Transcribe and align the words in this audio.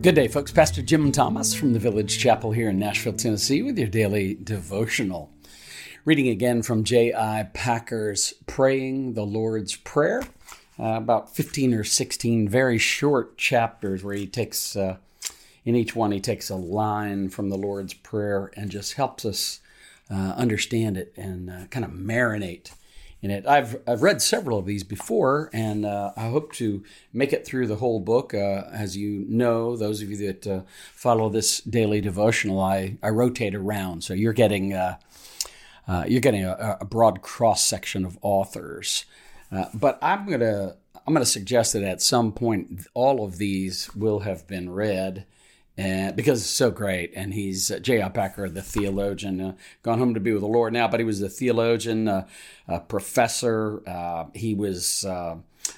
Good 0.00 0.14
day, 0.14 0.28
folks. 0.28 0.52
Pastor 0.52 0.80
Jim 0.80 1.10
Thomas 1.10 1.52
from 1.52 1.72
the 1.72 1.80
Village 1.80 2.20
Chapel 2.20 2.52
here 2.52 2.70
in 2.70 2.78
Nashville, 2.78 3.14
Tennessee, 3.14 3.62
with 3.62 3.76
your 3.76 3.88
daily 3.88 4.34
devotional. 4.40 5.28
Reading 6.04 6.28
again 6.28 6.62
from 6.62 6.84
J.I. 6.84 7.50
Packer's 7.52 8.32
Praying 8.46 9.14
the 9.14 9.26
Lord's 9.26 9.74
Prayer, 9.74 10.22
uh, 10.78 10.94
about 10.98 11.34
15 11.34 11.74
or 11.74 11.82
16 11.82 12.48
very 12.48 12.78
short 12.78 13.36
chapters 13.36 14.04
where 14.04 14.14
he 14.14 14.28
takes, 14.28 14.76
uh, 14.76 14.98
in 15.64 15.74
each 15.74 15.96
one, 15.96 16.12
he 16.12 16.20
takes 16.20 16.48
a 16.48 16.54
line 16.54 17.28
from 17.28 17.50
the 17.50 17.58
Lord's 17.58 17.94
Prayer 17.94 18.52
and 18.56 18.70
just 18.70 18.92
helps 18.92 19.24
us 19.24 19.58
uh, 20.08 20.34
understand 20.36 20.96
it 20.96 21.12
and 21.16 21.50
uh, 21.50 21.66
kind 21.70 21.84
of 21.84 21.90
marinate 21.90 22.70
in 23.20 23.30
it. 23.30 23.46
I've, 23.46 23.80
I've 23.86 24.02
read 24.02 24.22
several 24.22 24.58
of 24.58 24.66
these 24.66 24.84
before, 24.84 25.50
and 25.52 25.84
uh, 25.84 26.12
I 26.16 26.28
hope 26.28 26.52
to 26.54 26.84
make 27.12 27.32
it 27.32 27.44
through 27.44 27.66
the 27.66 27.76
whole 27.76 28.00
book. 28.00 28.32
Uh, 28.32 28.64
as 28.72 28.96
you 28.96 29.24
know, 29.28 29.76
those 29.76 30.02
of 30.02 30.10
you 30.10 30.16
that 30.28 30.46
uh, 30.46 30.60
follow 30.94 31.28
this 31.28 31.60
daily 31.60 32.00
devotional, 32.00 32.60
I, 32.60 32.96
I 33.02 33.08
rotate 33.08 33.54
around, 33.54 34.04
so 34.04 34.14
you're 34.14 34.32
getting 34.32 34.72
uh, 34.72 34.98
uh, 35.88 36.04
you're 36.06 36.20
getting 36.20 36.44
a, 36.44 36.78
a 36.80 36.84
broad 36.84 37.22
cross 37.22 37.64
section 37.64 38.04
of 38.04 38.18
authors. 38.20 39.06
Uh, 39.50 39.64
but 39.74 39.98
I'm 40.02 40.28
gonna 40.28 40.76
I'm 41.06 41.14
gonna 41.14 41.26
suggest 41.26 41.72
that 41.72 41.82
at 41.82 42.02
some 42.02 42.32
point 42.32 42.86
all 42.94 43.24
of 43.24 43.38
these 43.38 43.94
will 43.96 44.20
have 44.20 44.46
been 44.46 44.70
read 44.70 45.24
and 45.78 46.16
because 46.16 46.40
it's 46.40 46.50
so 46.50 46.72
great. 46.72 47.12
And 47.14 47.32
he's 47.32 47.70
uh, 47.70 47.78
J.I. 47.78 48.08
Packer, 48.08 48.50
the 48.50 48.62
theologian, 48.62 49.40
uh, 49.40 49.54
gone 49.84 50.00
home 50.00 50.12
to 50.12 50.20
be 50.20 50.32
with 50.32 50.42
the 50.42 50.48
Lord 50.48 50.72
now, 50.72 50.88
but 50.88 50.98
he 50.98 51.06
was 51.06 51.22
a 51.22 51.28
theologian, 51.28 52.08
uh, 52.08 52.26
a 52.66 52.80
professor. 52.80 53.80
Uh, 53.88 54.24
he 54.34 54.54
was 54.54 55.04
uh, 55.04 55.36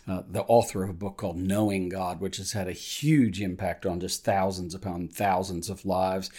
uh, 0.08 0.22
the 0.26 0.42
author 0.44 0.82
of 0.82 0.88
a 0.88 0.94
book 0.94 1.18
called 1.18 1.36
Knowing 1.36 1.90
God, 1.90 2.18
which 2.18 2.38
has 2.38 2.52
had 2.52 2.66
a 2.66 2.72
huge 2.72 3.42
impact 3.42 3.84
on 3.84 4.00
just 4.00 4.24
thousands 4.24 4.74
upon 4.74 5.08
thousands 5.08 5.68
of 5.68 5.84
lives. 5.84 6.30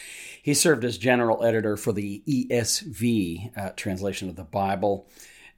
He 0.41 0.55
served 0.55 0.83
as 0.83 0.97
general 0.97 1.43
editor 1.43 1.77
for 1.77 1.93
the 1.93 2.23
ESV 2.27 3.75
translation 3.75 4.27
of 4.27 4.37
the 4.37 4.43
Bible 4.43 5.07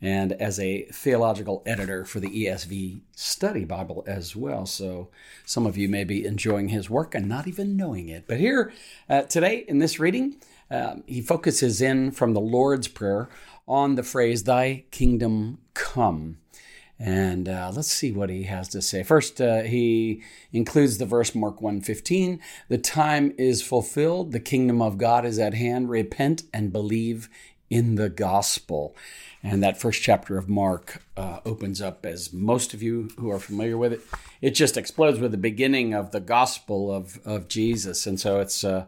and 0.04 0.34
as 0.34 0.60
a 0.60 0.84
theological 0.92 1.64
editor 1.66 2.04
for 2.04 2.20
the 2.20 2.28
ESV 2.28 3.00
Study 3.16 3.64
Bible 3.64 4.04
as 4.06 4.36
well. 4.36 4.66
So 4.66 5.08
some 5.46 5.66
of 5.66 5.78
you 5.78 5.88
may 5.88 6.04
be 6.04 6.26
enjoying 6.26 6.68
his 6.68 6.90
work 6.90 7.16
and 7.16 7.30
not 7.30 7.48
even 7.48 7.78
knowing 7.78 8.10
it. 8.10 8.26
But 8.28 8.38
here 8.38 8.74
uh, 9.10 9.22
today 9.22 9.64
in 9.66 9.80
this 9.80 10.02
reading, 10.02 10.36
um, 10.70 11.04
he 11.08 11.22
focuses 11.22 11.82
in 11.82 12.12
from 12.12 12.34
the 12.34 12.42
Lord's 12.42 12.90
Prayer 12.90 13.30
on 13.66 13.96
the 13.96 14.04
phrase, 14.04 14.44
Thy 14.44 14.84
kingdom 14.92 15.60
come. 15.74 16.38
And 17.00 17.50
uh, 17.50 17.72
let's 17.74 17.92
see 17.92 18.12
what 18.12 18.30
he 18.30 18.44
has 18.44 18.68
to 18.70 18.82
say. 18.82 19.04
First, 19.04 19.42
uh, 19.42 19.62
he 19.64 20.22
includes 20.52 20.98
the 20.98 21.06
verse 21.06 21.34
Mark 21.34 21.60
1:15, 21.60 22.40
"The 22.70 22.78
time 22.78 23.34
is 23.38 23.62
fulfilled, 23.62 24.32
the 24.32 24.40
kingdom 24.40 24.82
of 24.82 24.98
God 24.98 25.26
is 25.26 25.40
at 25.40 25.54
hand. 25.54 25.90
Repent 25.90 26.44
and 26.54 26.72
believe 26.72 27.30
in 27.74 27.96
the 27.96 28.10
gospel." 28.10 28.96
And 29.44 29.62
that 29.62 29.78
first 29.78 30.02
chapter 30.02 30.38
of 30.38 30.48
Mark 30.48 31.04
uh, 31.18 31.40
opens 31.46 31.82
up, 31.82 32.06
as 32.06 32.32
most 32.32 32.74
of 32.74 32.82
you 32.82 33.10
who 33.18 33.30
are 33.30 33.40
familiar 33.40 33.78
with 33.78 33.92
it, 33.92 34.02
it 34.42 34.52
just 34.52 34.78
explodes 34.78 35.20
with 35.20 35.32
the 35.32 35.38
beginning 35.38 35.94
of 35.94 36.12
the 36.12 36.22
gospel 36.22 36.90
of, 36.90 37.20
of 37.26 37.50
Jesus. 37.50 38.08
And 38.08 38.18
so 38.18 38.40
it's, 38.40 38.64
uh, 38.64 38.86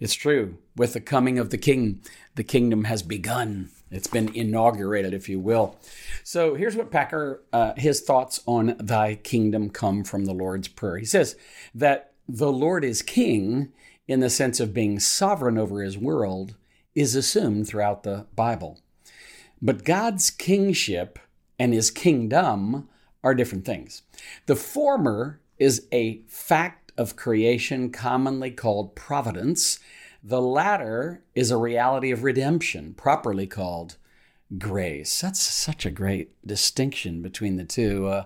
it's 0.00 0.14
true. 0.14 0.56
With 0.74 0.94
the 0.94 1.00
coming 1.00 1.38
of 1.38 1.50
the 1.50 1.58
king, 1.58 2.00
the 2.36 2.42
kingdom 2.42 2.84
has 2.84 3.02
begun. 3.02 3.68
It's 3.90 4.06
been 4.06 4.34
inaugurated, 4.34 5.12
if 5.12 5.28
you 5.28 5.38
will. 5.40 5.76
So 6.24 6.54
here's 6.54 6.76
what 6.76 6.90
Packer, 6.90 7.42
uh, 7.52 7.74
his 7.76 8.00
thoughts 8.00 8.40
on 8.46 8.76
thy 8.78 9.14
kingdom 9.16 9.68
come 9.68 10.04
from 10.04 10.24
the 10.24 10.34
Lord's 10.34 10.68
Prayer. 10.68 10.96
He 10.96 11.04
says 11.04 11.36
that 11.74 12.12
the 12.26 12.52
Lord 12.52 12.82
is 12.82 13.02
king 13.02 13.72
in 14.06 14.20
the 14.20 14.30
sense 14.30 14.58
of 14.58 14.72
being 14.72 15.00
sovereign 15.00 15.58
over 15.58 15.82
his 15.82 15.98
world 15.98 16.54
is 16.94 17.14
assumed 17.14 17.68
throughout 17.68 18.02
the 18.02 18.26
Bible. 18.34 18.80
But 19.60 19.84
God's 19.84 20.30
kingship 20.30 21.18
and 21.58 21.72
his 21.72 21.90
kingdom 21.90 22.88
are 23.24 23.34
different 23.34 23.64
things. 23.64 24.02
The 24.46 24.56
former 24.56 25.40
is 25.58 25.86
a 25.92 26.22
fact 26.26 26.92
of 26.96 27.16
creation 27.16 27.90
commonly 27.90 28.50
called 28.50 28.94
providence. 28.94 29.78
The 30.22 30.40
latter 30.40 31.22
is 31.34 31.50
a 31.50 31.56
reality 31.56 32.10
of 32.10 32.22
redemption, 32.22 32.94
properly 32.94 33.46
called 33.46 33.96
grace. 34.56 35.20
That's 35.20 35.40
such 35.40 35.84
a 35.84 35.90
great 35.90 36.30
distinction 36.46 37.22
between 37.22 37.56
the 37.56 37.64
two. 37.64 38.06
Uh, 38.06 38.24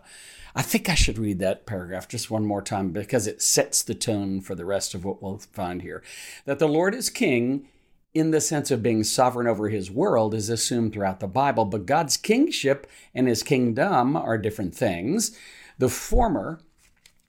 I 0.55 0.63
think 0.63 0.89
I 0.89 0.95
should 0.95 1.19
read 1.19 1.39
that 1.39 1.67
paragraph 1.67 2.09
just 2.09 2.31
one 2.31 2.45
more 2.45 2.63
time 2.63 2.91
because 2.91 3.27
it 3.27 3.41
sets 3.41 3.83
the 3.83 3.95
tone 3.95 4.41
for 4.41 4.55
the 4.55 4.67
rest 4.67 4.95
of 4.95 5.05
what 5.05 5.23
we'll 5.23 5.39
find 5.39 5.83
here. 5.83 6.03
That 6.45 6.59
the 6.59 6.69
Lord 6.69 6.95
is 6.95 7.09
king 7.09 7.69
in 8.15 8.31
the 8.31 8.41
sense 8.41 8.71
of 8.71 8.83
being 8.83 9.05
sovereign 9.05 9.47
over 9.47 9.69
his 9.69 9.91
world 9.91 10.35
is 10.35 10.51
assumed 10.51 10.93
throughout 10.93 11.21
the 11.21 11.27
Bible, 11.27 11.65
but 11.65 11.87
God's 11.87 12.17
kingship 12.17 12.87
and 13.15 13.27
his 13.27 13.43
kingdom 13.43 14.17
are 14.17 14.37
different 14.37 14.75
things. 14.75 15.37
The 15.79 15.89
former, 15.89 16.61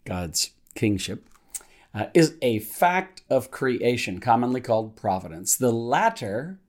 God's 0.05 0.51
kingship, 0.75 1.25
uh, 1.93 2.07
is 2.13 2.35
a 2.41 2.59
fact 2.59 3.21
of 3.29 3.51
creation, 3.51 4.19
commonly 4.19 4.59
called 4.59 4.95
providence. 4.95 5.55
The 5.55 5.71
latter, 5.71 6.59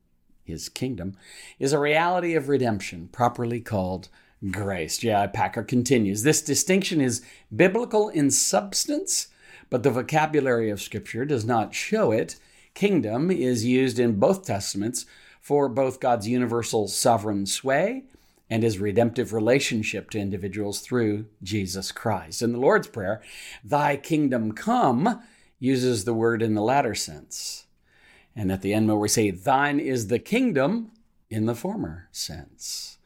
his 0.45 0.69
kingdom, 0.69 1.17
is 1.59 1.73
a 1.73 1.79
reality 1.79 2.35
of 2.35 2.49
redemption, 2.49 3.09
properly 3.11 3.61
called 3.61 4.09
grace. 4.51 4.99
J.I. 4.99 5.29
Packer 5.29 5.65
continues 5.65 6.23
This 6.23 6.43
distinction 6.43 7.01
is 7.01 7.23
biblical 7.55 8.11
in 8.11 8.31
substance, 8.31 9.29
but 9.71 9.83
the 9.83 9.91
vocabulary 9.91 10.71
of 10.71 10.83
Scripture 10.83 11.25
does 11.25 11.45
not 11.45 11.75
show 11.75 12.13
it 12.13 12.37
kingdom 12.75 13.31
is 13.31 13.65
used 13.65 13.99
in 13.99 14.19
both 14.19 14.45
testaments 14.45 15.07
for 15.41 15.69
both 15.69 16.01
God's 16.01 16.29
universal 16.29 16.89
sovereign 16.89 17.47
sway 17.47 18.05
and 18.51 18.63
his 18.63 18.79
redemptive 18.79 19.33
relationship 19.33 20.11
to 20.11 20.19
individuals 20.19 20.81
through 20.81 21.27
Jesus 21.43 21.93
Christ. 21.93 22.43
In 22.43 22.53
the 22.53 22.59
Lord's 22.59 22.89
Prayer, 22.89 23.23
Thy 23.63 23.97
kingdom 23.97 24.53
come 24.53 25.23
uses 25.59 26.05
the 26.05 26.15
word 26.15 26.43
in 26.43 26.55
the 26.55 26.63
latter 26.63 26.95
sense. 26.95 27.67
And 28.37 28.51
at 28.51 28.63
the 28.63 28.75
end, 28.75 28.89
where 28.89 28.97
we 28.97 29.09
say, 29.09 29.31
Thine 29.31 29.81
is 29.81 30.09
the 30.09 30.19
kingdom 30.19 30.91
in 31.31 31.47
the 31.47 31.55
former 31.55 32.09
sense. 32.13 32.99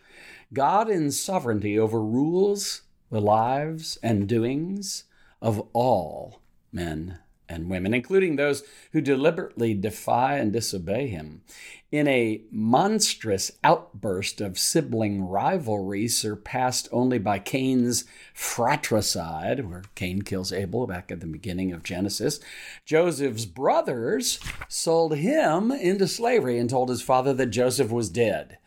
God 0.52 0.88
in 0.88 1.10
sovereignty 1.10 1.78
overrules 1.78 2.82
the 3.10 3.20
lives 3.20 3.98
and 4.02 4.28
doings 4.28 5.04
of 5.40 5.66
all 5.72 6.40
men 6.72 7.18
and 7.48 7.70
women, 7.70 7.94
including 7.94 8.36
those 8.36 8.62
who 8.92 9.00
deliberately 9.00 9.74
defy 9.74 10.36
and 10.36 10.52
disobey 10.52 11.08
him. 11.08 11.42
In 11.90 12.06
a 12.06 12.42
monstrous 12.50 13.50
outburst 13.64 14.42
of 14.42 14.58
sibling 14.58 15.26
rivalry 15.26 16.06
surpassed 16.06 16.86
only 16.92 17.18
by 17.18 17.38
Cain's 17.38 18.04
fratricide, 18.34 19.68
where 19.68 19.82
Cain 19.94 20.20
kills 20.20 20.52
Abel 20.52 20.86
back 20.86 21.10
at 21.10 21.20
the 21.20 21.26
beginning 21.26 21.72
of 21.72 21.82
Genesis, 21.82 22.40
Joseph's 22.84 23.46
brothers 23.46 24.38
sold 24.68 25.16
him 25.16 25.72
into 25.72 26.06
slavery 26.06 26.58
and 26.58 26.68
told 26.68 26.90
his 26.90 27.00
father 27.00 27.32
that 27.32 27.46
Joseph 27.46 27.90
was 27.90 28.10
dead. 28.10 28.58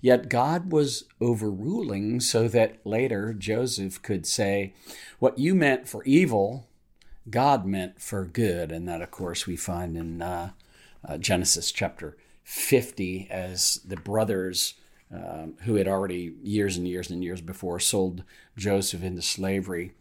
Yet 0.00 0.30
God 0.30 0.72
was 0.72 1.04
overruling 1.20 2.20
so 2.20 2.48
that 2.48 2.84
later 2.86 3.34
Joseph 3.34 4.00
could 4.00 4.26
say, 4.26 4.72
What 5.18 5.38
you 5.38 5.54
meant 5.54 5.88
for 5.88 6.02
evil, 6.04 6.66
God 7.28 7.66
meant 7.66 8.00
for 8.00 8.24
good. 8.24 8.72
And 8.72 8.88
that, 8.88 9.02
of 9.02 9.10
course, 9.10 9.46
we 9.46 9.56
find 9.56 9.96
in 9.96 10.22
uh, 10.22 10.50
uh, 11.06 11.18
Genesis 11.18 11.72
chapter 11.72 12.16
50 12.44 13.28
as 13.30 13.80
the 13.86 13.96
brothers 13.96 14.74
um, 15.12 15.54
who 15.62 15.74
had 15.74 15.88
already 15.88 16.34
years 16.42 16.76
and 16.76 16.86
years 16.86 17.10
and 17.10 17.22
years 17.22 17.40
before 17.40 17.80
sold 17.80 18.22
Joseph 18.56 19.02
into 19.02 19.22
slavery, 19.22 19.92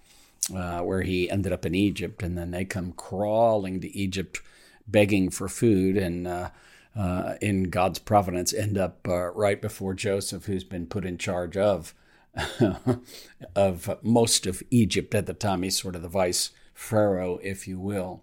uh, 0.56 0.80
where 0.80 1.02
he 1.02 1.30
ended 1.30 1.52
up 1.52 1.66
in 1.66 1.76
Egypt. 1.76 2.24
And 2.24 2.38
then 2.38 2.52
they 2.52 2.66
come 2.66 2.94
crawling 2.94 3.82
to 3.82 3.96
Egypt 3.96 4.40
begging 4.88 5.30
for 5.30 5.48
food. 5.48 5.98
And 5.98 6.28
uh, 6.28 6.50
uh, 6.96 7.36
in 7.42 7.64
God's 7.64 8.00
providence, 8.00 8.54
end 8.54 8.78
up 8.78 9.08
uh, 9.08 9.32
right 9.32 9.62
before 9.62 9.94
Joseph, 9.94 10.46
who's 10.46 10.64
been 10.64 10.86
put 10.86 11.06
in 11.06 11.18
charge 11.18 11.58
of. 11.58 11.94
of 13.56 13.98
most 14.04 14.46
of 14.46 14.62
Egypt 14.70 15.16
at 15.16 15.26
the 15.26 15.34
time. 15.34 15.64
He's 15.64 15.82
sort 15.82 15.96
of 15.96 16.04
the 16.04 16.08
vice 16.08 16.52
Pharaoh, 16.80 17.40
if 17.44 17.68
you 17.68 17.78
will. 17.78 18.22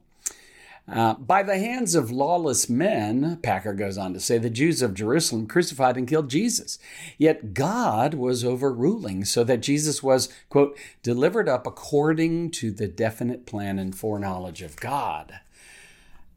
Uh, 0.88 1.14
by 1.14 1.42
the 1.42 1.58
hands 1.58 1.94
of 1.94 2.10
lawless 2.10 2.70
men, 2.70 3.38
Packer 3.42 3.74
goes 3.74 3.98
on 3.98 4.14
to 4.14 4.20
say, 4.20 4.38
the 4.38 4.48
Jews 4.48 4.82
of 4.82 4.94
Jerusalem 4.94 5.46
crucified 5.46 5.96
and 5.96 6.08
killed 6.08 6.30
Jesus. 6.30 6.78
Yet 7.18 7.54
God 7.54 8.14
was 8.14 8.44
overruling 8.44 9.24
so 9.24 9.44
that 9.44 9.60
Jesus 9.60 10.02
was, 10.02 10.32
quote, 10.48 10.76
delivered 11.02 11.48
up 11.48 11.66
according 11.66 12.50
to 12.52 12.70
the 12.70 12.88
definite 12.88 13.46
plan 13.46 13.78
and 13.78 13.94
foreknowledge 13.94 14.62
of 14.62 14.76
God. 14.76 15.40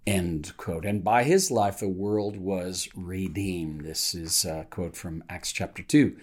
End 0.05 0.51
quote. 0.57 0.85
And 0.85 1.03
by 1.03 1.23
his 1.23 1.49
life, 1.49 1.79
the 1.79 1.87
world 1.87 2.35
was 2.35 2.89
redeemed. 2.95 3.81
This 3.85 4.13
is 4.13 4.43
a 4.43 4.67
quote 4.69 4.97
from 4.97 5.23
Acts 5.29 5.51
chapter 5.51 5.83
2. 5.83 6.17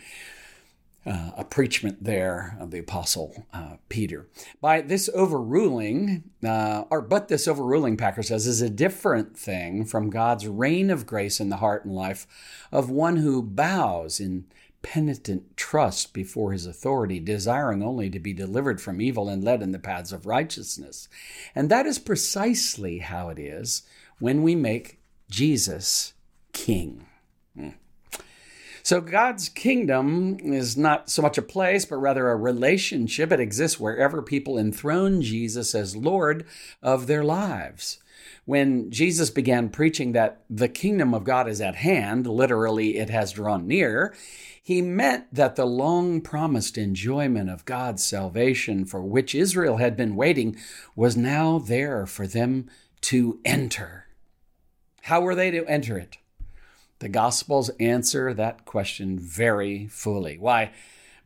Uh, 1.07 1.31
a 1.37 1.45
preachment 1.45 2.03
there 2.03 2.57
of 2.61 2.71
the 2.71 2.79
apostle 2.79 3.47
uh, 3.53 3.77
Peter. 3.89 4.27
By 4.61 4.81
this 4.81 5.09
overruling, 5.15 6.25
uh, 6.45 6.85
or 6.91 7.01
but 7.01 7.29
this 7.29 7.47
overruling, 7.47 7.97
Packer 7.97 8.23
says, 8.23 8.47
is 8.47 8.61
a 8.61 8.69
different 8.69 9.39
thing 9.39 9.85
from 9.85 10.11
God's 10.11 10.49
reign 10.49 10.91
of 10.91 11.07
grace 11.07 11.39
in 11.39 11.49
the 11.49 11.57
heart 11.57 11.85
and 11.85 11.95
life 11.95 12.27
of 12.73 12.91
one 12.91 13.17
who 13.17 13.43
bows 13.43 14.19
in 14.19 14.47
penitent 14.83 15.57
trust 15.57 16.13
before 16.13 16.53
his 16.53 16.67
authority, 16.67 17.19
desiring 17.19 17.83
only 17.83 18.09
to 18.11 18.21
be 18.21 18.33
delivered 18.33 18.81
from 18.81 19.01
evil 19.01 19.29
and 19.29 19.43
led 19.43 19.63
in 19.63 19.73
the 19.73 19.79
paths 19.79 20.13
of 20.13 20.27
righteousness. 20.27 21.09
And 21.55 21.69
that 21.71 21.87
is 21.87 21.99
precisely 21.99 22.99
how 22.99 23.29
it 23.29 23.39
is 23.39 23.83
when 24.19 24.43
we 24.43 24.55
make 24.55 25.01
Jesus 25.29 26.15
king. 26.53 27.07
So 28.87 29.01
God's 29.01 29.49
kingdom 29.49 30.39
is 30.39 30.77
not 30.77 31.11
so 31.11 31.21
much 31.21 31.37
a 31.37 31.43
place, 31.43 31.85
but 31.85 31.97
rather 31.97 32.31
a 32.31 32.37
relationship. 32.37 33.33
It 33.33 33.41
exists 33.41 33.81
wherever 33.81 34.23
people 34.23 34.57
enthrone 34.57 35.23
Jesus 35.23 35.75
as 35.75 35.97
Lord 35.97 36.47
of 36.85 37.09
their 37.09 37.25
lives. 37.25 37.99
When 38.45 38.89
Jesus 38.93 39.29
began 39.29 39.71
preaching 39.71 40.13
that 40.13 40.45
the 40.49 40.69
kingdom 40.69 41.15
of 41.15 41.25
God 41.25 41.49
is 41.49 41.61
at 41.61 41.75
hand, 41.75 42.29
literally, 42.29 42.99
it 42.99 43.11
has 43.11 43.33
drawn 43.33 43.67
near, 43.67 44.15
he 44.63 44.81
meant 44.83 45.35
that 45.35 45.57
the 45.57 45.67
long 45.67 46.21
promised 46.21 46.79
enjoyment 46.79 47.51
of 47.51 47.65
God's 47.65 48.05
salvation 48.05 48.85
for 48.85 49.03
which 49.03 49.35
Israel 49.35 49.79
had 49.79 49.97
been 49.97 50.15
waiting 50.15 50.57
was 50.95 51.17
now 51.17 51.59
there 51.59 52.07
for 52.07 52.29
them 52.29 52.71
to 53.01 53.41
enter. 53.45 54.07
How 55.03 55.23
were 55.23 55.35
they 55.35 55.51
to 55.51 55.67
enter 55.67 55.99
it? 55.99 56.19
The 56.99 57.09
Gospels 57.11 57.69
answer 57.79 58.33
that 58.33 58.65
question 58.65 59.19
very 59.19 59.87
fully. 59.87 60.39
Why? 60.39 60.73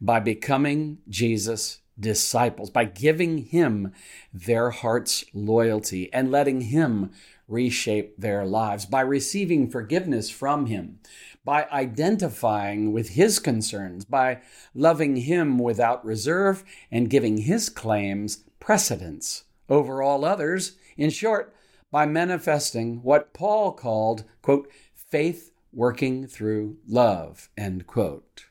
By 0.00 0.18
becoming 0.18 0.98
Jesus' 1.08 1.80
disciples, 1.98 2.70
by 2.70 2.86
giving 2.86 3.38
Him 3.38 3.92
their 4.32 4.70
heart's 4.70 5.24
loyalty 5.32 6.12
and 6.12 6.30
letting 6.30 6.62
Him 6.62 7.12
reshape 7.46 8.16
their 8.16 8.44
lives, 8.44 8.86
by 8.86 9.02
receiving 9.02 9.70
forgiveness 9.70 10.28
from 10.30 10.66
Him, 10.66 10.98
by 11.44 11.66
identifying 11.70 12.92
with 12.92 13.10
His 13.10 13.38
concerns, 13.38 14.04
by 14.04 14.40
loving 14.74 15.16
Him 15.16 15.58
without 15.58 16.04
reserve 16.04 16.64
and 16.90 17.10
giving 17.10 17.38
His 17.38 17.68
claims 17.68 18.44
precedence 18.58 19.44
over 19.68 20.02
all 20.02 20.24
others. 20.24 20.76
In 20.96 21.10
short, 21.10 21.54
by 21.92 22.06
manifesting 22.06 23.02
what 23.02 23.32
Paul 23.32 23.72
called, 23.72 24.24
quote, 24.42 24.70
faith 24.94 25.49
working 25.72 26.26
through 26.26 26.76
love, 26.88 27.48
end 27.56 27.86
quote. 27.86 28.46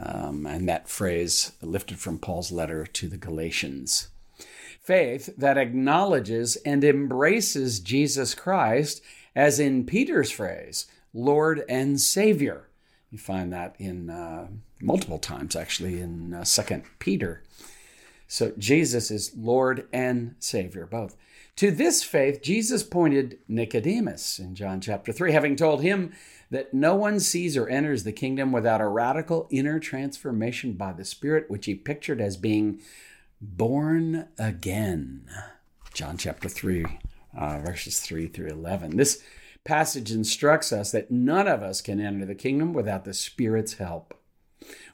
Um, 0.00 0.46
and 0.46 0.68
that 0.68 0.88
phrase 0.88 1.52
lifted 1.62 1.98
from 1.98 2.18
Paul's 2.18 2.52
letter 2.52 2.86
to 2.86 3.08
the 3.08 3.16
Galatians. 3.16 4.08
Faith 4.80 5.30
that 5.36 5.58
acknowledges 5.58 6.56
and 6.56 6.84
embraces 6.84 7.80
Jesus 7.80 8.34
Christ, 8.34 9.02
as 9.34 9.58
in 9.58 9.84
Peter's 9.84 10.30
phrase, 10.30 10.86
Lord 11.12 11.64
and 11.68 12.00
Savior. 12.00 12.68
You 13.10 13.18
find 13.18 13.52
that 13.52 13.74
in 13.78 14.10
uh, 14.10 14.48
multiple 14.80 15.18
times, 15.18 15.56
actually, 15.56 16.00
in 16.00 16.34
uh, 16.34 16.44
Second 16.44 16.84
Peter. 16.98 17.42
So 18.28 18.52
Jesus 18.58 19.10
is 19.10 19.32
Lord 19.36 19.86
and 19.92 20.34
Savior, 20.38 20.86
both. 20.86 21.16
To 21.56 21.70
this 21.70 22.02
faith, 22.02 22.42
Jesus 22.42 22.82
pointed 22.82 23.38
Nicodemus 23.48 24.38
in 24.38 24.54
John 24.54 24.80
chapter 24.80 25.10
3, 25.10 25.32
having 25.32 25.56
told 25.56 25.80
him 25.80 26.12
that 26.50 26.72
no 26.72 26.94
one 26.94 27.20
sees 27.20 27.56
or 27.56 27.68
enters 27.68 28.04
the 28.04 28.12
kingdom 28.12 28.52
without 28.52 28.80
a 28.80 28.88
radical 28.88 29.48
inner 29.50 29.78
transformation 29.78 30.72
by 30.72 30.92
the 30.92 31.04
Spirit, 31.04 31.50
which 31.50 31.66
he 31.66 31.74
pictured 31.74 32.20
as 32.20 32.36
being 32.36 32.80
born 33.40 34.28
again. 34.38 35.28
John 35.92 36.16
chapter 36.16 36.48
3, 36.48 36.84
uh, 37.36 37.60
verses 37.60 38.00
3 38.00 38.28
through 38.28 38.48
11. 38.48 38.96
This 38.96 39.22
passage 39.64 40.12
instructs 40.12 40.72
us 40.72 40.92
that 40.92 41.10
none 41.10 41.48
of 41.48 41.62
us 41.62 41.80
can 41.80 42.00
enter 42.00 42.24
the 42.24 42.34
kingdom 42.34 42.72
without 42.72 43.04
the 43.04 43.14
Spirit's 43.14 43.74
help. 43.74 44.14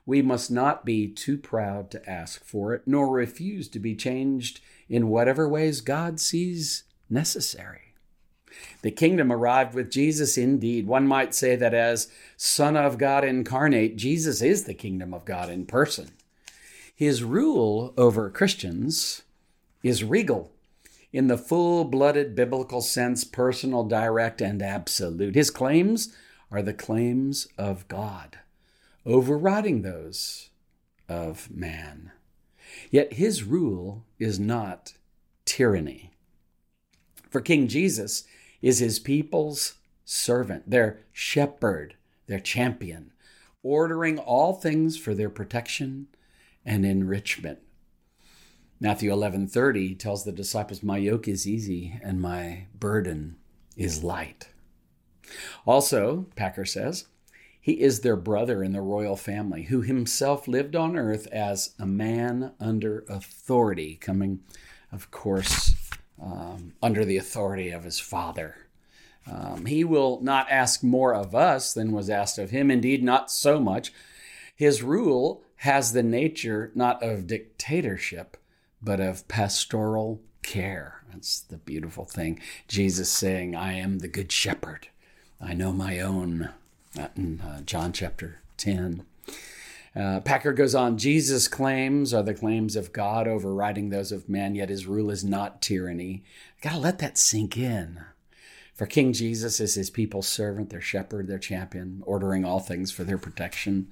We 0.04 0.22
must 0.22 0.50
not 0.50 0.84
be 0.84 1.06
too 1.08 1.38
proud 1.38 1.90
to 1.92 2.10
ask 2.10 2.44
for 2.44 2.74
it, 2.74 2.82
nor 2.86 3.08
refuse 3.08 3.68
to 3.68 3.78
be 3.78 3.94
changed 3.94 4.60
in 4.88 5.08
whatever 5.08 5.48
ways 5.48 5.80
God 5.80 6.18
sees 6.18 6.84
necessary. 7.08 7.91
The 8.82 8.90
kingdom 8.90 9.32
arrived 9.32 9.74
with 9.74 9.90
Jesus 9.90 10.36
indeed. 10.36 10.86
One 10.86 11.06
might 11.06 11.34
say 11.34 11.56
that 11.56 11.74
as 11.74 12.08
Son 12.36 12.76
of 12.76 12.98
God 12.98 13.24
incarnate, 13.24 13.96
Jesus 13.96 14.42
is 14.42 14.64
the 14.64 14.74
kingdom 14.74 15.14
of 15.14 15.24
God 15.24 15.50
in 15.50 15.66
person. 15.66 16.10
His 16.94 17.22
rule 17.22 17.94
over 17.96 18.30
Christians 18.30 19.22
is 19.82 20.04
regal 20.04 20.52
in 21.12 21.26
the 21.26 21.38
full 21.38 21.84
blooded 21.84 22.34
biblical 22.34 22.80
sense, 22.80 23.24
personal, 23.24 23.84
direct, 23.84 24.40
and 24.40 24.62
absolute. 24.62 25.34
His 25.34 25.50
claims 25.50 26.14
are 26.50 26.62
the 26.62 26.74
claims 26.74 27.48
of 27.58 27.86
God, 27.88 28.38
overriding 29.04 29.82
those 29.82 30.50
of 31.08 31.50
man. 31.50 32.12
Yet 32.90 33.14
his 33.14 33.42
rule 33.42 34.04
is 34.18 34.38
not 34.38 34.94
tyranny. 35.44 36.12
For 37.30 37.40
King 37.40 37.68
Jesus, 37.68 38.24
is 38.62 38.78
his 38.78 38.98
people's 38.98 39.74
servant, 40.04 40.70
their 40.70 41.00
shepherd, 41.12 41.96
their 42.26 42.40
champion, 42.40 43.12
ordering 43.62 44.18
all 44.18 44.54
things 44.54 44.96
for 44.96 45.14
their 45.14 45.28
protection 45.28 46.06
and 46.64 46.86
enrichment. 46.86 47.58
Matthew 48.80 49.12
11:30 49.12 49.94
tells 49.94 50.24
the 50.24 50.32
disciples, 50.32 50.82
"My 50.82 50.96
yoke 50.96 51.28
is 51.28 51.46
easy 51.46 52.00
and 52.02 52.20
my 52.20 52.66
burden 52.78 53.36
is 53.76 54.02
light." 54.02 54.48
Also, 55.66 56.26
Packer 56.34 56.64
says, 56.64 57.06
he 57.62 57.80
is 57.80 58.00
their 58.00 58.16
brother 58.16 58.64
in 58.64 58.72
the 58.72 58.80
royal 58.80 59.14
family, 59.14 59.62
who 59.62 59.82
himself 59.82 60.48
lived 60.48 60.74
on 60.74 60.96
earth 60.96 61.28
as 61.28 61.74
a 61.78 61.86
man 61.86 62.50
under 62.58 63.04
authority, 63.08 63.94
coming, 63.94 64.40
of 64.90 65.12
course, 65.12 65.72
um, 66.22 66.74
under 66.82 67.04
the 67.04 67.16
authority 67.16 67.70
of 67.70 67.84
his 67.84 67.98
Father. 67.98 68.56
Um, 69.30 69.66
he 69.66 69.84
will 69.84 70.20
not 70.20 70.50
ask 70.50 70.82
more 70.82 71.14
of 71.14 71.34
us 71.34 71.72
than 71.72 71.92
was 71.92 72.10
asked 72.10 72.38
of 72.38 72.50
him, 72.50 72.70
indeed, 72.70 73.02
not 73.02 73.30
so 73.30 73.60
much. 73.60 73.92
His 74.54 74.82
rule 74.82 75.42
has 75.56 75.92
the 75.92 76.02
nature 76.02 76.70
not 76.74 77.02
of 77.02 77.26
dictatorship, 77.26 78.36
but 78.82 79.00
of 79.00 79.28
pastoral 79.28 80.20
care. 80.42 81.02
That's 81.12 81.40
the 81.40 81.56
beautiful 81.56 82.04
thing. 82.04 82.40
Jesus 82.66 83.08
saying, 83.10 83.54
I 83.54 83.74
am 83.74 83.98
the 83.98 84.08
good 84.08 84.32
shepherd. 84.32 84.88
I 85.40 85.54
know 85.54 85.72
my 85.72 86.00
own. 86.00 86.50
in 87.16 87.40
uh, 87.40 87.60
John 87.62 87.92
chapter 87.92 88.40
10. 88.56 89.04
Uh, 89.94 90.20
Packer 90.20 90.52
goes 90.52 90.74
on 90.74 90.96
Jesus' 90.96 91.48
claims 91.48 92.14
are 92.14 92.22
the 92.22 92.32
claims 92.34 92.76
of 92.76 92.92
God 92.92 93.28
overriding 93.28 93.90
those 93.90 94.10
of 94.10 94.28
man, 94.28 94.54
yet 94.54 94.70
his 94.70 94.86
rule 94.86 95.10
is 95.10 95.22
not 95.22 95.60
tyranny. 95.60 96.24
Gotta 96.62 96.78
let 96.78 96.98
that 97.00 97.18
sink 97.18 97.58
in. 97.58 98.00
For 98.74 98.86
King 98.86 99.12
Jesus 99.12 99.60
is 99.60 99.74
his 99.74 99.90
people's 99.90 100.26
servant, 100.26 100.70
their 100.70 100.80
shepherd, 100.80 101.28
their 101.28 101.38
champion, 101.38 102.02
ordering 102.06 102.44
all 102.44 102.58
things 102.58 102.90
for 102.90 103.04
their 103.04 103.18
protection 103.18 103.88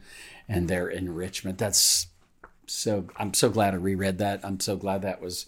and 0.49 0.69
their 0.69 0.89
enrichment. 0.89 1.59
That's 1.59 2.07
so, 2.67 3.07
I'm 3.17 3.35
so 3.35 3.51
glad 3.51 3.75
I 3.75 3.77
reread 3.77 4.19
that. 4.19 4.41
I'm 4.43 4.59
so 4.59 4.77
glad 4.77 5.03
that 5.03 5.21
was 5.21 5.47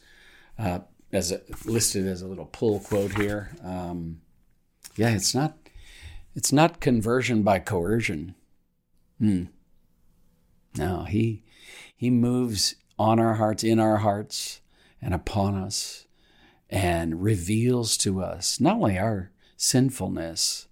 uh, 0.58 0.80
as 1.12 1.32
a, 1.32 1.40
listed 1.64 2.06
as 2.06 2.20
a 2.20 2.26
little 2.26 2.44
pull 2.44 2.80
quote 2.80 3.14
here. 3.14 3.56
Um, 3.64 4.20
yeah, 4.96 5.14
it's 5.14 5.34
not, 5.34 5.56
it's 6.34 6.52
not 6.52 6.80
conversion 6.80 7.42
by 7.42 7.58
coercion. 7.58 8.34
Hmm. 9.18 9.44
No, 10.76 11.04
he 11.04 11.42
he 11.94 12.10
moves 12.10 12.76
on 12.98 13.18
our 13.18 13.34
hearts, 13.34 13.62
in 13.62 13.78
our 13.78 13.98
hearts, 13.98 14.60
and 15.00 15.12
upon 15.14 15.54
us, 15.54 16.06
and 16.70 17.22
reveals 17.22 17.96
to 17.98 18.22
us 18.22 18.60
not 18.60 18.76
only 18.76 18.98
our 18.98 19.30
sinfulness, 19.56 20.66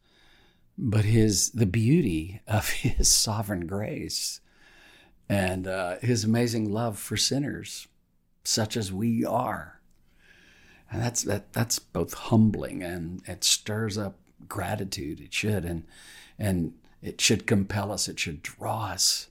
but 0.78 1.04
his 1.04 1.50
the 1.50 1.66
beauty 1.66 2.40
of 2.46 2.68
his 2.70 3.08
sovereign 3.08 3.66
grace 3.66 4.40
and 5.28 5.68
uh, 5.68 5.96
his 6.00 6.24
amazing 6.24 6.72
love 6.72 6.98
for 6.98 7.16
sinners, 7.16 7.86
such 8.42 8.76
as 8.76 8.92
we 8.92 9.24
are. 9.24 9.80
And 10.90 11.00
that's 11.00 11.22
that 11.22 11.52
that's 11.52 11.78
both 11.78 12.14
humbling 12.14 12.82
and 12.82 13.22
it 13.28 13.44
stirs 13.44 13.96
up 13.96 14.18
gratitude. 14.48 15.20
It 15.20 15.32
should 15.32 15.64
and 15.64 15.84
and 16.38 16.74
it 17.00 17.20
should 17.20 17.46
compel 17.46 17.92
us. 17.92 18.08
It 18.08 18.18
should 18.18 18.42
draw 18.42 18.86
us 18.86 19.29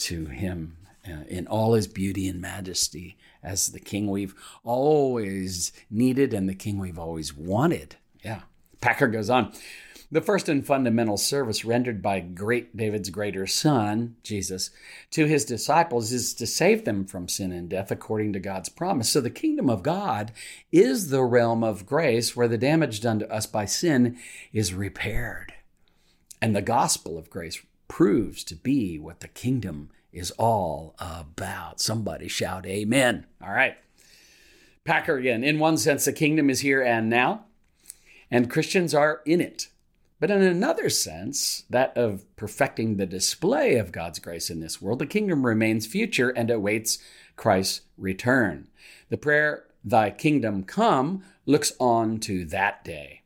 to 0.00 0.26
him 0.26 0.76
uh, 1.08 1.24
in 1.28 1.46
all 1.46 1.74
his 1.74 1.86
beauty 1.86 2.28
and 2.28 2.40
majesty 2.40 3.16
as 3.42 3.68
the 3.68 3.80
king 3.80 4.10
we've 4.10 4.34
always 4.64 5.72
needed 5.90 6.34
and 6.34 6.48
the 6.48 6.54
king 6.54 6.78
we've 6.78 6.98
always 6.98 7.34
wanted. 7.34 7.96
Yeah. 8.22 8.42
Packer 8.80 9.08
goes 9.08 9.30
on. 9.30 9.52
The 10.12 10.20
first 10.20 10.48
and 10.48 10.66
fundamental 10.66 11.16
service 11.16 11.64
rendered 11.64 12.02
by 12.02 12.18
great 12.18 12.76
David's 12.76 13.10
greater 13.10 13.46
son, 13.46 14.16
Jesus, 14.24 14.70
to 15.12 15.26
his 15.26 15.44
disciples 15.44 16.10
is 16.10 16.34
to 16.34 16.48
save 16.48 16.84
them 16.84 17.04
from 17.04 17.28
sin 17.28 17.52
and 17.52 17.68
death 17.68 17.92
according 17.92 18.32
to 18.32 18.40
God's 18.40 18.68
promise. 18.68 19.08
So 19.08 19.20
the 19.20 19.30
kingdom 19.30 19.70
of 19.70 19.84
God 19.84 20.32
is 20.72 21.10
the 21.10 21.22
realm 21.22 21.62
of 21.62 21.86
grace 21.86 22.34
where 22.34 22.48
the 22.48 22.58
damage 22.58 23.00
done 23.00 23.20
to 23.20 23.32
us 23.32 23.46
by 23.46 23.66
sin 23.66 24.18
is 24.52 24.74
repaired. 24.74 25.54
And 26.42 26.56
the 26.56 26.62
gospel 26.62 27.16
of 27.16 27.30
grace 27.30 27.62
proves 27.90 28.44
to 28.44 28.54
be 28.54 29.00
what 29.00 29.18
the 29.18 29.28
kingdom 29.28 29.90
is 30.12 30.30
all 30.38 30.94
about. 31.00 31.80
Somebody 31.80 32.28
shout 32.28 32.64
amen. 32.64 33.26
All 33.42 33.52
right. 33.52 33.76
Packer 34.84 35.16
again. 35.16 35.42
In 35.42 35.58
one 35.58 35.76
sense, 35.76 36.04
the 36.04 36.12
kingdom 36.12 36.48
is 36.48 36.60
here 36.60 36.80
and 36.80 37.10
now, 37.10 37.46
and 38.30 38.48
Christians 38.48 38.94
are 38.94 39.20
in 39.26 39.40
it. 39.40 39.68
But 40.20 40.30
in 40.30 40.40
another 40.40 40.88
sense, 40.88 41.64
that 41.68 41.96
of 41.96 42.24
perfecting 42.36 42.96
the 42.96 43.06
display 43.06 43.74
of 43.74 43.90
God's 43.90 44.20
grace 44.20 44.50
in 44.50 44.60
this 44.60 44.80
world, 44.80 45.00
the 45.00 45.06
kingdom 45.06 45.44
remains 45.44 45.84
future 45.84 46.30
and 46.30 46.48
awaits 46.48 46.98
Christ's 47.34 47.80
return. 47.98 48.68
The 49.08 49.18
prayer, 49.18 49.64
Thy 49.82 50.10
kingdom 50.10 50.62
come, 50.62 51.24
looks 51.44 51.72
on 51.80 52.20
to 52.20 52.44
that 52.46 52.84
day. 52.84 53.19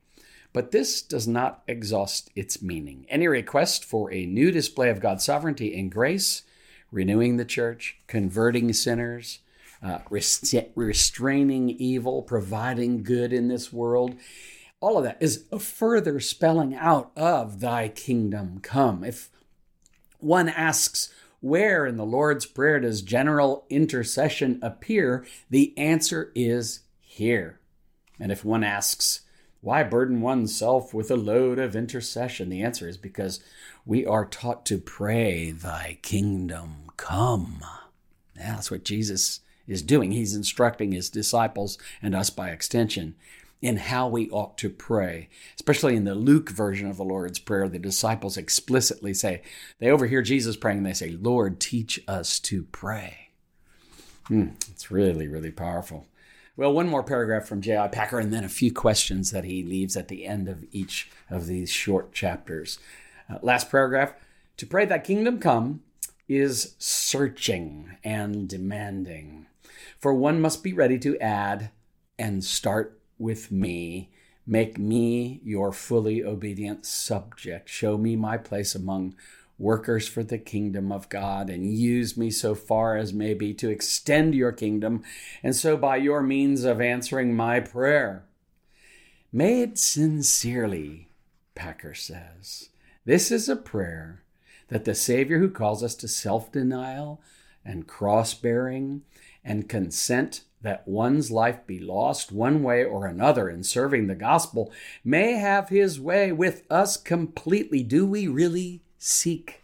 But 0.55 0.71
this 0.71 1.03
does 1.03 1.27
not 1.27 1.65
exhaust 1.67 2.31
its 2.37 2.63
meaning. 2.63 3.07
Any 3.11 3.27
request 3.27 3.85
for 3.85 4.11
a 4.13 4.25
new 4.25 4.53
display 4.53 4.89
of 4.89 5.01
God's 5.01 5.25
sovereignty 5.25 5.79
and 5.79 5.91
grace, 5.91 6.45
renewing 6.93 7.37
the 7.37 7.45
church, 7.45 7.99
converting 8.07 8.73
sinners, 8.73 9.41
uh, 9.83 9.99
restraining 10.09 11.71
evil, 11.71 12.23
providing 12.23 13.03
good 13.03 13.33
in 13.33 13.49
this 13.49 13.73
world, 13.73 14.15
all 14.81 14.97
of 14.97 15.05
that 15.05 15.19
is 15.21 15.45
a 15.51 15.59
further 15.59 16.21
spelling 16.21 16.73
out 16.75 17.11
of 17.17 17.59
thy 17.59 17.89
kingdom 17.89 18.61
come. 18.63 19.03
If 19.03 19.31
one 20.21 20.49
asks, 20.49 21.13
where 21.41 21.85
in 21.85 21.97
the 21.97 22.07
Lord's 22.07 22.47
Prayer 22.47 22.79
does 22.79 23.03
general 23.03 23.67
intercession 23.69 24.61
appear? 24.63 25.27
The 25.51 25.77
answer 25.77 26.31
is 26.37 26.81
here. 27.01 27.59
And 28.21 28.31
if 28.31 28.45
one 28.45 28.63
asks, 28.63 29.23
why 29.65 29.83
burden 29.83 30.21
oneself 30.21 30.93
with 30.93 31.11
a 31.11 31.17
load 31.17 31.59
of 31.59 31.75
intercession? 31.75 32.51
The 32.51 32.63
answer 32.63 32.87
is 32.87 32.99
because 32.99 33.41
we 33.87 34.05
are 34.05 34.27
taught 34.27 34.67
to 34.67 34.77
pray, 34.77 35.53
Thy 35.53 35.99
kingdom 36.03 36.91
come. 36.99 37.65
Yeah, 38.37 38.57
that's 38.57 38.71
what 38.71 38.85
Jesus 38.85 39.41
is 39.67 39.81
doing. 39.81 40.13
He's 40.13 40.35
instructing 40.35 40.93
his 40.93 41.09
disciples 41.09 41.79
and 42.03 42.15
us 42.15 42.29
by 42.29 42.51
extension 42.51 43.15
in 43.63 43.79
how 43.79 44.07
we 44.07 44.29
ought 44.29 44.59
to 44.59 44.69
pray. 44.69 45.31
Especially 45.55 45.97
in 45.97 46.05
the 46.05 46.15
Luke 46.15 46.51
version 46.51 46.91
of 46.91 46.99
the 46.99 47.05
Lord's 47.05 47.39
Prayer, 47.39 47.67
the 47.67 47.79
disciples 47.79 48.37
explicitly 48.37 49.15
say, 49.15 49.41
they 49.79 49.89
overhear 49.89 50.21
Jesus 50.21 50.57
praying 50.57 50.79
and 50.79 50.87
they 50.87 50.93
say, 50.93 51.09
Lord, 51.13 51.59
teach 51.59 51.99
us 52.07 52.39
to 52.41 52.65
pray. 52.65 53.31
Hmm, 54.27 54.49
it's 54.71 54.91
really, 54.91 55.27
really 55.27 55.51
powerful. 55.51 56.07
Well, 56.57 56.73
one 56.73 56.89
more 56.89 57.03
paragraph 57.03 57.49
from 57.49 57.63
J.I. 57.63 57.89
Packer 57.89 58.21
and 58.21 58.33
then 58.33 58.45
a 58.45 58.49
few 58.49 58.73
questions 58.73 59.33
that 59.33 59.43
he 59.43 59.65
leaves 59.65 59.97
at 59.97 60.07
the 60.07 60.25
end 60.25 60.49
of 60.49 60.65
each 60.71 61.11
of 61.29 61.47
these 61.47 61.69
short 61.69 62.13
chapters. 62.13 62.79
Uh, 63.29 63.39
last 63.43 63.73
paragraph 63.73 64.15
To 64.59 64.67
pray 64.67 64.85
that 64.85 65.03
kingdom 65.03 65.41
come 65.41 65.83
is 66.29 66.77
searching 66.79 67.97
and 68.05 68.49
demanding, 68.49 69.47
for 69.99 70.15
one 70.15 70.41
must 70.41 70.63
be 70.63 70.73
ready 70.73 70.97
to 71.01 71.19
add 71.19 71.71
and 72.21 72.45
start 72.45 73.01
with 73.19 73.51
me. 73.51 74.11
Make 74.47 74.79
me 74.79 75.41
your 75.43 75.73
fully 75.73 76.23
obedient 76.23 76.87
subject. 76.87 77.69
Show 77.69 77.99
me 77.99 78.15
my 78.15 78.37
place 78.37 78.77
among 78.77 79.17
workers 79.59 80.09
for 80.09 80.23
the 80.23 80.39
kingdom 80.39 80.91
of 80.91 81.09
God, 81.09 81.49
and 81.49 81.73
use 81.73 82.17
me 82.17 82.31
so 82.31 82.55
far 82.55 82.97
as 82.97 83.13
may 83.13 83.35
be 83.35 83.55
to 83.55 83.71
extend 83.71 84.35
your 84.35 84.53
kingdom, 84.53 85.03
and 85.43 85.55
so 85.55 85.77
by 85.77 85.97
your 85.97 86.23
means 86.23 86.65
of 86.65 86.81
answering 86.81 87.35
my 87.35 87.61
prayer. 87.61 88.25
Made 89.33 89.79
sincerely, 89.79 91.09
Packer 91.55 91.95
says. 91.95 92.69
This 93.05 93.31
is 93.31 93.49
a 93.49 93.57
prayer 93.57 94.23
that 94.69 94.85
the 94.85 94.95
Savior 94.95 95.39
who 95.39 95.51
calls 95.51 95.83
us 95.83 95.95
to 95.97 96.09
self 96.09 96.53
denial 96.53 97.21
and 97.65 97.87
cross 97.87 98.35
bearing 98.35 99.03
and 99.45 99.69
consent 99.69 100.43
that 100.63 100.89
one's 100.89 101.31
life 101.31 101.67
be 101.67 101.79
lost 101.79 102.33
one 102.33 102.63
way 102.63 102.83
or 102.83 103.07
another 103.07 103.51
in 103.51 103.63
serving 103.63 104.07
the 104.07 104.15
gospel 104.15 104.73
may 105.05 105.33
have 105.33 105.69
his 105.69 106.01
way 106.01 106.33
with 106.33 106.63
us 106.71 106.97
completely. 106.97 107.83
Do 107.83 108.07
we 108.07 108.27
really 108.27 108.84
seek 109.05 109.63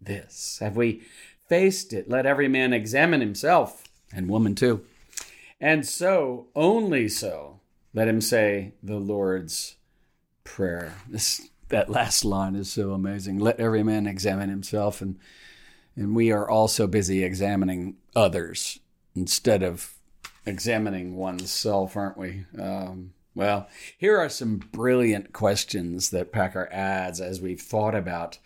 this? 0.00 0.58
Have 0.60 0.76
we 0.76 1.02
faced 1.48 1.92
it? 1.92 2.08
Let 2.08 2.24
every 2.24 2.48
man 2.48 2.72
examine 2.72 3.20
himself, 3.20 3.84
and 4.12 4.28
woman 4.28 4.54
too. 4.54 4.84
And 5.60 5.86
so, 5.86 6.46
only 6.54 7.08
so, 7.08 7.60
let 7.92 8.08
him 8.08 8.20
say 8.20 8.74
the 8.82 8.98
Lord's 8.98 9.76
Prayer. 10.44 10.94
This 11.08 11.50
that 11.68 11.90
last 11.90 12.24
line 12.24 12.54
is 12.54 12.70
so 12.70 12.92
amazing. 12.92 13.38
Let 13.38 13.58
every 13.58 13.82
man 13.82 14.06
examine 14.06 14.48
himself, 14.48 15.00
and 15.00 15.18
and 15.96 16.14
we 16.14 16.30
are 16.30 16.48
also 16.48 16.86
busy 16.86 17.24
examining 17.24 17.96
others 18.14 18.78
instead 19.16 19.64
of 19.64 19.94
examining 20.44 21.16
oneself, 21.16 21.96
aren't 21.96 22.18
we? 22.18 22.44
Um, 22.56 23.14
well, 23.34 23.68
here 23.98 24.16
are 24.16 24.28
some 24.28 24.58
brilliant 24.58 25.32
questions 25.32 26.10
that 26.10 26.32
Packer 26.32 26.68
adds 26.70 27.20
as 27.20 27.40
we've 27.40 27.60
thought 27.60 27.94
about 27.94 28.38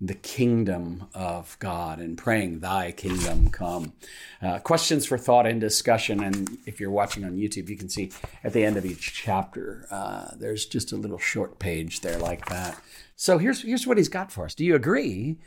the 0.00 0.14
kingdom 0.14 1.08
of 1.12 1.56
God 1.58 1.98
and 1.98 2.16
praying, 2.16 2.60
Thy 2.60 2.92
kingdom 2.92 3.50
come. 3.50 3.92
Uh, 4.40 4.58
questions 4.60 5.04
for 5.06 5.18
thought 5.18 5.46
and 5.46 5.60
discussion. 5.60 6.22
And 6.22 6.58
if 6.66 6.78
you're 6.78 6.90
watching 6.90 7.24
on 7.24 7.36
YouTube, 7.36 7.68
you 7.68 7.76
can 7.76 7.88
see 7.88 8.12
at 8.44 8.52
the 8.52 8.64
end 8.64 8.76
of 8.76 8.86
each 8.86 9.12
chapter, 9.12 9.86
uh, 9.90 10.28
there's 10.36 10.66
just 10.66 10.92
a 10.92 10.96
little 10.96 11.18
short 11.18 11.58
page 11.58 12.00
there 12.00 12.18
like 12.18 12.46
that. 12.48 12.80
So 13.16 13.38
here's, 13.38 13.62
here's 13.62 13.86
what 13.86 13.96
he's 13.96 14.08
got 14.08 14.30
for 14.30 14.44
us. 14.44 14.54
Do 14.54 14.64
you 14.64 14.76
agree 14.76 15.38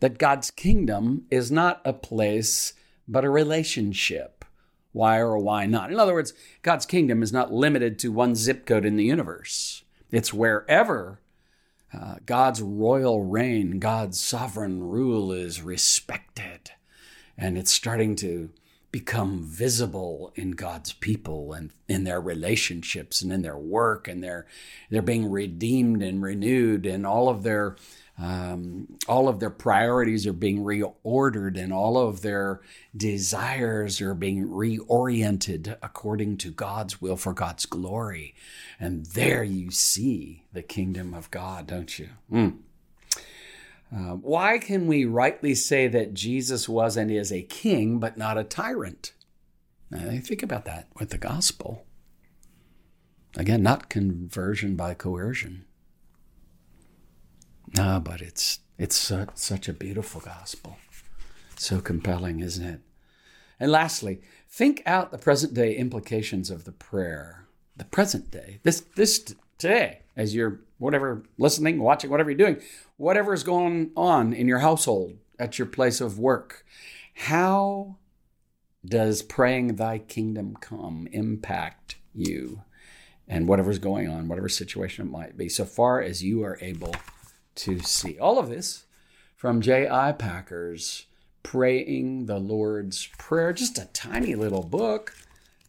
that 0.00 0.18
God's 0.18 0.50
kingdom 0.50 1.26
is 1.30 1.52
not 1.52 1.80
a 1.84 1.92
place, 1.92 2.72
but 3.06 3.24
a 3.24 3.30
relationship? 3.30 4.44
Why 4.92 5.18
or 5.18 5.38
why 5.38 5.66
not? 5.66 5.92
In 5.92 6.00
other 6.00 6.14
words, 6.14 6.34
God's 6.62 6.84
kingdom 6.84 7.22
is 7.22 7.32
not 7.32 7.52
limited 7.52 7.96
to 8.00 8.10
one 8.10 8.34
zip 8.34 8.66
code 8.66 8.84
in 8.84 8.96
the 8.96 9.04
universe. 9.04 9.84
It's 10.10 10.34
wherever 10.34 11.20
uh, 11.92 12.16
God's 12.24 12.62
royal 12.62 13.22
reign, 13.24 13.78
God's 13.78 14.20
sovereign 14.20 14.82
rule 14.82 15.32
is 15.32 15.62
respected. 15.62 16.70
And 17.36 17.58
it's 17.58 17.72
starting 17.72 18.16
to 18.16 18.50
become 18.92 19.42
visible 19.44 20.32
in 20.34 20.52
God's 20.52 20.92
people 20.92 21.52
and 21.52 21.70
in 21.88 22.04
their 22.04 22.20
relationships 22.20 23.22
and 23.22 23.32
in 23.32 23.42
their 23.42 23.56
work 23.56 24.08
and 24.08 24.22
they're 24.22 24.46
they're 24.90 25.00
being 25.00 25.30
redeemed 25.30 26.02
and 26.02 26.22
renewed 26.22 26.86
and 26.86 27.06
all 27.06 27.28
of 27.28 27.44
their 27.44 27.76
um, 28.20 28.98
all 29.08 29.28
of 29.28 29.40
their 29.40 29.50
priorities 29.50 30.26
are 30.26 30.34
being 30.34 30.58
reordered 30.58 31.56
and 31.56 31.72
all 31.72 31.96
of 31.96 32.20
their 32.20 32.60
desires 32.94 34.00
are 34.02 34.14
being 34.14 34.46
reoriented 34.48 35.76
according 35.82 36.36
to 36.38 36.50
God's 36.50 37.00
will 37.00 37.16
for 37.16 37.32
God's 37.32 37.64
glory. 37.64 38.34
And 38.78 39.06
there 39.06 39.42
you 39.42 39.70
see 39.70 40.44
the 40.52 40.62
kingdom 40.62 41.14
of 41.14 41.30
God, 41.30 41.66
don't 41.66 41.98
you? 41.98 42.10
Mm. 42.30 42.58
Uh, 43.94 44.16
why 44.16 44.58
can 44.58 44.86
we 44.86 45.06
rightly 45.06 45.54
say 45.54 45.88
that 45.88 46.12
Jesus 46.12 46.68
was 46.68 46.98
and 46.98 47.10
is 47.10 47.32
a 47.32 47.42
king, 47.42 47.98
but 47.98 48.18
not 48.18 48.36
a 48.36 48.44
tyrant? 48.44 49.14
Now, 49.90 50.10
think 50.20 50.42
about 50.42 50.66
that 50.66 50.88
with 50.98 51.08
the 51.08 51.18
gospel. 51.18 51.86
Again, 53.36 53.62
not 53.62 53.88
conversion 53.88 54.76
by 54.76 54.92
coercion. 54.92 55.64
No, 57.76 58.00
but 58.00 58.20
it's 58.20 58.60
it's 58.78 58.96
such, 58.96 59.30
such 59.34 59.68
a 59.68 59.72
beautiful 59.72 60.20
gospel. 60.20 60.78
So 61.56 61.80
compelling, 61.80 62.40
isn't 62.40 62.66
it? 62.66 62.80
And 63.58 63.70
lastly, 63.70 64.22
think 64.48 64.82
out 64.86 65.10
the 65.10 65.18
present 65.18 65.52
day 65.52 65.74
implications 65.74 66.50
of 66.50 66.64
the 66.64 66.72
prayer. 66.72 67.46
The 67.76 67.84
present 67.84 68.30
day. 68.30 68.60
This 68.62 68.80
this 68.96 69.34
today, 69.58 70.00
as 70.16 70.34
you're 70.34 70.60
whatever 70.78 71.22
listening, 71.38 71.80
watching, 71.80 72.10
whatever 72.10 72.30
you're 72.30 72.38
doing, 72.38 72.60
whatever 72.96 73.34
is 73.34 73.42
going 73.42 73.90
on 73.96 74.32
in 74.32 74.48
your 74.48 74.60
household, 74.60 75.18
at 75.38 75.58
your 75.58 75.66
place 75.66 76.00
of 76.00 76.18
work. 76.18 76.64
How 77.14 77.96
does 78.84 79.22
praying 79.22 79.76
thy 79.76 79.98
kingdom 79.98 80.56
come 80.58 81.06
impact 81.12 81.96
you 82.14 82.62
and 83.28 83.46
whatever's 83.46 83.78
going 83.78 84.08
on, 84.08 84.26
whatever 84.26 84.48
situation 84.48 85.06
it 85.06 85.10
might 85.10 85.36
be, 85.36 85.48
so 85.48 85.64
far 85.64 86.00
as 86.00 86.24
you 86.24 86.42
are 86.42 86.58
able 86.60 86.94
to 87.60 87.78
see. 87.80 88.18
All 88.18 88.38
of 88.38 88.48
this 88.48 88.84
from 89.36 89.60
J.I. 89.60 90.12
Packer's 90.12 91.06
Praying 91.42 92.26
the 92.26 92.38
Lord's 92.38 93.06
Prayer, 93.18 93.52
just 93.52 93.78
a 93.78 93.86
tiny 93.86 94.34
little 94.34 94.62
book. 94.62 95.14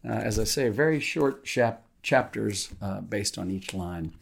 Uh, 0.04 0.12
as 0.12 0.38
I 0.38 0.44
say, 0.44 0.68
very 0.68 1.00
short 1.00 1.44
chap- 1.44 1.86
chapters 2.02 2.70
uh, 2.80 3.00
based 3.00 3.38
on 3.38 3.50
each 3.50 3.72
line 3.72 4.12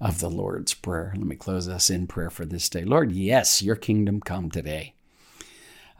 of 0.00 0.20
the 0.20 0.30
Lord's 0.30 0.74
Prayer. 0.74 1.12
Let 1.16 1.26
me 1.26 1.36
close 1.36 1.68
us 1.68 1.90
in 1.90 2.06
prayer 2.06 2.30
for 2.30 2.44
this 2.44 2.68
day. 2.68 2.84
Lord, 2.84 3.12
yes, 3.12 3.62
your 3.62 3.76
kingdom 3.76 4.20
come 4.20 4.50
today. 4.50 4.94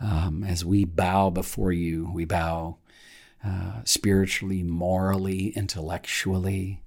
Um, 0.01 0.45
as 0.45 0.65
we 0.65 0.85
bow 0.85 1.31
before 1.31 1.73
you, 1.73 2.11
we 2.13 2.25
bow 2.25 2.77
uh, 3.45 3.81
spiritually, 3.85 4.63
morally, 4.63 5.49
intellectually. 5.49 6.83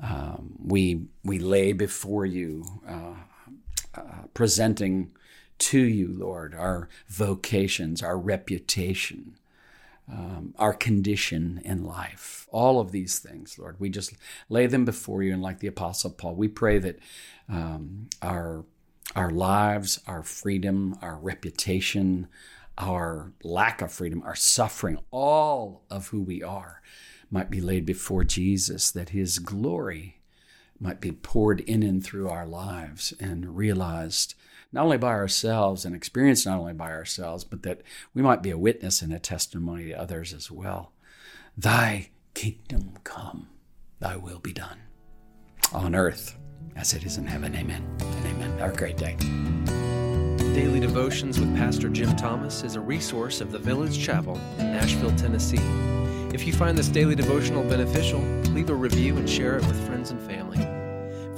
Um, 0.00 0.56
we 0.64 1.02
we 1.22 1.38
lay 1.38 1.72
before 1.72 2.24
you, 2.24 2.64
uh, 2.88 3.14
presenting 4.34 5.12
to 5.58 5.80
you, 5.80 6.08
Lord, 6.08 6.54
our 6.54 6.88
vocations, 7.08 8.02
our 8.02 8.18
reputation, 8.18 9.36
um, 10.10 10.54
our 10.58 10.72
condition 10.72 11.60
in 11.64 11.84
life. 11.84 12.48
All 12.50 12.80
of 12.80 12.92
these 12.92 13.18
things, 13.18 13.58
Lord, 13.58 13.76
we 13.78 13.90
just 13.90 14.14
lay 14.48 14.66
them 14.66 14.84
before 14.84 15.22
you. 15.22 15.32
And 15.32 15.42
like 15.42 15.60
the 15.60 15.68
Apostle 15.68 16.10
Paul, 16.10 16.34
we 16.34 16.48
pray 16.48 16.78
that 16.78 16.98
um, 17.48 18.08
our 18.22 18.64
our 19.16 19.30
lives, 19.30 20.00
our 20.06 20.22
freedom, 20.22 20.96
our 21.02 21.16
reputation, 21.16 22.28
our 22.78 23.32
lack 23.42 23.82
of 23.82 23.92
freedom, 23.92 24.22
our 24.24 24.36
suffering, 24.36 24.98
all 25.10 25.82
of 25.90 26.08
who 26.08 26.22
we 26.22 26.42
are 26.42 26.80
might 27.28 27.50
be 27.50 27.60
laid 27.60 27.84
before 27.84 28.22
Jesus, 28.24 28.90
that 28.92 29.10
his 29.10 29.40
glory 29.40 30.19
might 30.80 31.00
be 31.00 31.12
poured 31.12 31.60
in 31.60 31.82
and 31.82 32.02
through 32.02 32.28
our 32.28 32.46
lives 32.46 33.12
and 33.20 33.56
realized 33.56 34.34
not 34.72 34.84
only 34.84 34.98
by 34.98 35.08
ourselves 35.08 35.84
and 35.84 35.94
experienced 35.94 36.46
not 36.46 36.58
only 36.58 36.72
by 36.72 36.90
ourselves, 36.90 37.44
but 37.44 37.62
that 37.62 37.82
we 38.14 38.22
might 38.22 38.42
be 38.42 38.50
a 38.50 38.58
witness 38.58 39.02
and 39.02 39.12
a 39.12 39.18
testimony 39.18 39.88
to 39.88 40.00
others 40.00 40.32
as 40.32 40.50
well. 40.50 40.92
Thy 41.56 42.10
kingdom 42.34 42.94
come, 43.04 43.48
thy 43.98 44.16
will 44.16 44.38
be 44.38 44.52
done 44.52 44.78
on 45.72 45.94
earth 45.94 46.36
as 46.76 46.94
it 46.94 47.04
is 47.04 47.18
in 47.18 47.26
heaven. 47.26 47.54
Amen 47.54 47.84
amen. 48.40 48.58
Have 48.58 48.74
a 48.74 48.76
great 48.76 48.96
day. 48.96 49.16
Daily 50.54 50.80
Devotions 50.80 51.38
with 51.38 51.54
Pastor 51.56 51.88
Jim 51.88 52.14
Thomas 52.16 52.62
is 52.62 52.74
a 52.74 52.80
resource 52.80 53.40
of 53.40 53.52
the 53.52 53.58
Village 53.58 53.98
Chapel 53.98 54.38
in 54.58 54.72
Nashville, 54.72 55.14
Tennessee. 55.16 55.60
If 56.34 56.46
you 56.46 56.52
find 56.52 56.76
this 56.76 56.88
daily 56.88 57.14
devotional 57.14 57.62
beneficial, 57.64 58.20
leave 58.50 58.70
a 58.70 58.74
review 58.74 59.16
and 59.16 59.28
share 59.28 59.56
it 59.58 59.66
with 59.66 59.86
friends 59.86 60.10
and 60.10 60.20
family. 60.20 60.58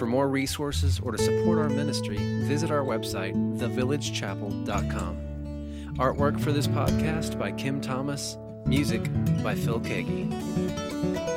For 0.02 0.06
more 0.06 0.26
resources 0.26 0.98
or 0.98 1.12
to 1.12 1.18
support 1.18 1.58
our 1.58 1.68
ministry, 1.68 2.16
visit 2.42 2.72
our 2.72 2.82
website, 2.82 3.34
thevillagechapel.com. 3.58 5.94
Artwork 5.96 6.40
for 6.40 6.50
this 6.50 6.66
podcast 6.66 7.38
by 7.38 7.52
Kim 7.52 7.80
Thomas, 7.80 8.36
music 8.66 9.08
by 9.44 9.54
Phil 9.54 9.78
Keaggy. 9.78 11.31